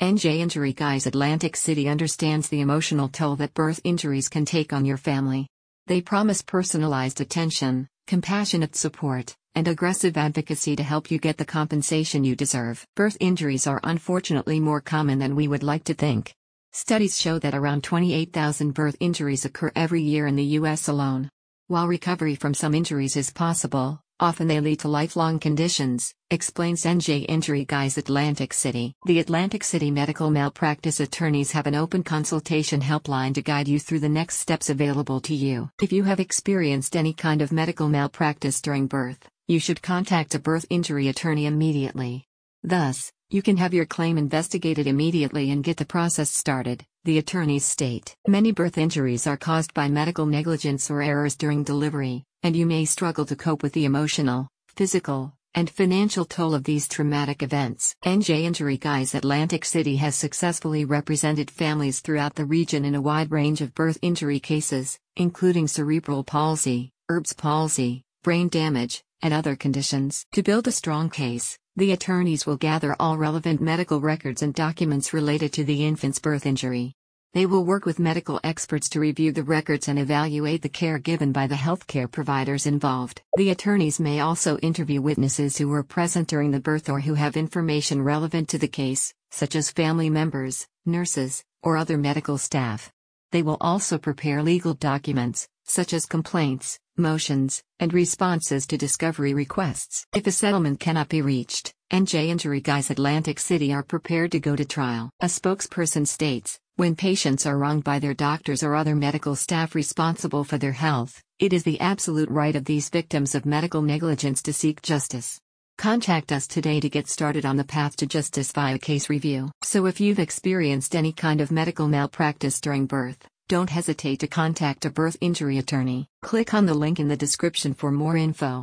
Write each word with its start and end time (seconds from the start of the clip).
NJ 0.00 0.38
Injury 0.38 0.72
Guys 0.72 1.06
Atlantic 1.06 1.54
City 1.54 1.88
understands 1.88 2.48
the 2.48 2.60
emotional 2.60 3.08
toll 3.08 3.36
that 3.36 3.54
birth 3.54 3.80
injuries 3.84 4.28
can 4.28 4.44
take 4.44 4.72
on 4.72 4.84
your 4.84 4.96
family. 4.96 5.46
They 5.86 6.00
promise 6.00 6.42
personalized 6.42 7.20
attention, 7.20 7.86
compassionate 8.08 8.74
support, 8.74 9.36
and 9.54 9.68
aggressive 9.68 10.16
advocacy 10.16 10.74
to 10.74 10.82
help 10.82 11.12
you 11.12 11.18
get 11.18 11.36
the 11.38 11.44
compensation 11.44 12.24
you 12.24 12.34
deserve. 12.34 12.84
Birth 12.96 13.16
injuries 13.20 13.68
are 13.68 13.80
unfortunately 13.84 14.58
more 14.58 14.80
common 14.80 15.20
than 15.20 15.36
we 15.36 15.46
would 15.46 15.62
like 15.62 15.84
to 15.84 15.94
think. 15.94 16.34
Studies 16.72 17.16
show 17.16 17.38
that 17.38 17.54
around 17.54 17.84
28,000 17.84 18.72
birth 18.72 18.96
injuries 18.98 19.44
occur 19.44 19.70
every 19.76 20.02
year 20.02 20.26
in 20.26 20.34
the 20.34 20.58
U.S. 20.58 20.88
alone. 20.88 21.28
While 21.68 21.86
recovery 21.86 22.34
from 22.34 22.52
some 22.52 22.74
injuries 22.74 23.16
is 23.16 23.30
possible, 23.30 24.00
often 24.24 24.48
they 24.48 24.58
lead 24.58 24.80
to 24.80 24.88
lifelong 24.88 25.38
conditions, 25.38 26.14
explains 26.30 26.84
NJ 26.84 27.26
Injury 27.28 27.66
Guys 27.66 27.98
Atlantic 27.98 28.54
City. 28.54 28.94
The 29.04 29.18
Atlantic 29.18 29.62
City 29.62 29.90
medical 29.90 30.30
malpractice 30.30 30.98
attorneys 30.98 31.52
have 31.52 31.66
an 31.66 31.74
open 31.74 32.02
consultation 32.02 32.80
helpline 32.80 33.34
to 33.34 33.42
guide 33.42 33.68
you 33.68 33.78
through 33.78 34.00
the 34.00 34.08
next 34.08 34.38
steps 34.38 34.70
available 34.70 35.20
to 35.20 35.34
you. 35.34 35.68
If 35.82 35.92
you 35.92 36.04
have 36.04 36.20
experienced 36.20 36.96
any 36.96 37.12
kind 37.12 37.42
of 37.42 37.52
medical 37.52 37.90
malpractice 37.90 38.62
during 38.62 38.86
birth, 38.86 39.28
you 39.46 39.60
should 39.60 39.82
contact 39.82 40.34
a 40.34 40.38
birth 40.38 40.64
injury 40.70 41.08
attorney 41.08 41.44
immediately. 41.44 42.24
Thus, 42.62 43.12
you 43.28 43.42
can 43.42 43.58
have 43.58 43.74
your 43.74 43.84
claim 43.84 44.16
investigated 44.16 44.86
immediately 44.86 45.50
and 45.50 45.62
get 45.62 45.76
the 45.76 45.84
process 45.84 46.30
started, 46.30 46.86
the 47.04 47.18
attorneys 47.18 47.66
state. 47.66 48.16
Many 48.26 48.52
birth 48.52 48.78
injuries 48.78 49.26
are 49.26 49.36
caused 49.36 49.74
by 49.74 49.88
medical 49.88 50.24
negligence 50.24 50.90
or 50.90 51.02
errors 51.02 51.36
during 51.36 51.62
delivery, 51.62 52.24
and 52.44 52.54
you 52.54 52.66
may 52.66 52.84
struggle 52.84 53.24
to 53.24 53.34
cope 53.34 53.62
with 53.62 53.72
the 53.72 53.86
emotional, 53.86 54.46
physical, 54.68 55.32
and 55.54 55.70
financial 55.70 56.26
toll 56.26 56.54
of 56.54 56.64
these 56.64 56.86
traumatic 56.86 57.42
events. 57.42 57.94
NJ 58.04 58.42
Injury 58.42 58.76
Guys 58.76 59.14
Atlantic 59.14 59.64
City 59.64 59.96
has 59.96 60.14
successfully 60.14 60.84
represented 60.84 61.50
families 61.50 62.00
throughout 62.00 62.34
the 62.34 62.44
region 62.44 62.84
in 62.84 62.94
a 62.94 63.00
wide 63.00 63.30
range 63.30 63.62
of 63.62 63.74
birth 63.74 63.98
injury 64.02 64.40
cases, 64.40 64.98
including 65.16 65.66
cerebral 65.66 66.22
palsy, 66.22 66.92
Erb's 67.10 67.32
palsy, 67.32 68.02
brain 68.22 68.48
damage, 68.48 69.02
and 69.22 69.32
other 69.32 69.56
conditions. 69.56 70.26
To 70.32 70.42
build 70.42 70.68
a 70.68 70.72
strong 70.72 71.08
case, 71.08 71.58
the 71.76 71.92
attorneys 71.92 72.44
will 72.44 72.58
gather 72.58 72.94
all 73.00 73.16
relevant 73.16 73.62
medical 73.62 74.02
records 74.02 74.42
and 74.42 74.52
documents 74.52 75.14
related 75.14 75.54
to 75.54 75.64
the 75.64 75.86
infant's 75.86 76.18
birth 76.18 76.44
injury. 76.44 76.94
They 77.34 77.46
will 77.46 77.64
work 77.64 77.84
with 77.84 77.98
medical 77.98 78.38
experts 78.44 78.88
to 78.90 79.00
review 79.00 79.32
the 79.32 79.42
records 79.42 79.88
and 79.88 79.98
evaluate 79.98 80.62
the 80.62 80.68
care 80.68 81.00
given 81.00 81.32
by 81.32 81.48
the 81.48 81.56
healthcare 81.56 82.08
providers 82.08 82.64
involved. 82.64 83.22
The 83.36 83.50
attorneys 83.50 83.98
may 83.98 84.20
also 84.20 84.56
interview 84.58 85.02
witnesses 85.02 85.58
who 85.58 85.66
were 85.66 85.82
present 85.82 86.28
during 86.28 86.52
the 86.52 86.60
birth 86.60 86.88
or 86.88 87.00
who 87.00 87.14
have 87.14 87.36
information 87.36 88.02
relevant 88.02 88.48
to 88.50 88.58
the 88.58 88.68
case, 88.68 89.12
such 89.32 89.56
as 89.56 89.72
family 89.72 90.08
members, 90.08 90.68
nurses, 90.86 91.42
or 91.60 91.76
other 91.76 91.98
medical 91.98 92.38
staff. 92.38 92.92
They 93.32 93.42
will 93.42 93.56
also 93.60 93.98
prepare 93.98 94.40
legal 94.40 94.74
documents, 94.74 95.48
such 95.64 95.92
as 95.92 96.06
complaints, 96.06 96.78
motions, 96.96 97.64
and 97.80 97.92
responses 97.92 98.64
to 98.68 98.78
discovery 98.78 99.34
requests. 99.34 100.06
If 100.14 100.28
a 100.28 100.30
settlement 100.30 100.78
cannot 100.78 101.08
be 101.08 101.20
reached, 101.20 101.74
NJ 101.92 102.28
Injury 102.28 102.60
Guys 102.60 102.90
Atlantic 102.90 103.40
City 103.40 103.72
are 103.72 103.82
prepared 103.82 104.30
to 104.32 104.38
go 104.38 104.54
to 104.54 104.64
trial. 104.64 105.10
A 105.20 105.26
spokesperson 105.26 106.06
states 106.06 106.60
When 106.76 106.96
patients 106.96 107.46
are 107.46 107.56
wronged 107.56 107.84
by 107.84 108.00
their 108.00 108.14
doctors 108.14 108.64
or 108.64 108.74
other 108.74 108.96
medical 108.96 109.36
staff 109.36 109.76
responsible 109.76 110.42
for 110.42 110.58
their 110.58 110.72
health, 110.72 111.22
it 111.38 111.52
is 111.52 111.62
the 111.62 111.78
absolute 111.78 112.28
right 112.28 112.56
of 112.56 112.64
these 112.64 112.88
victims 112.88 113.36
of 113.36 113.46
medical 113.46 113.80
negligence 113.80 114.42
to 114.42 114.52
seek 114.52 114.82
justice. 114.82 115.38
Contact 115.78 116.32
us 116.32 116.48
today 116.48 116.80
to 116.80 116.88
get 116.88 117.06
started 117.06 117.46
on 117.46 117.56
the 117.56 117.62
path 117.62 117.94
to 117.98 118.06
justice 118.06 118.50
via 118.50 118.76
case 118.80 119.08
review. 119.08 119.52
So, 119.62 119.86
if 119.86 120.00
you've 120.00 120.18
experienced 120.18 120.96
any 120.96 121.12
kind 121.12 121.40
of 121.40 121.52
medical 121.52 121.86
malpractice 121.86 122.60
during 122.60 122.86
birth, 122.86 123.24
don't 123.46 123.70
hesitate 123.70 124.18
to 124.20 124.26
contact 124.26 124.84
a 124.84 124.90
birth 124.90 125.16
injury 125.20 125.58
attorney. 125.58 126.08
Click 126.22 126.54
on 126.54 126.66
the 126.66 126.74
link 126.74 126.98
in 126.98 127.06
the 127.06 127.16
description 127.16 127.74
for 127.74 127.92
more 127.92 128.16
info. 128.16 128.62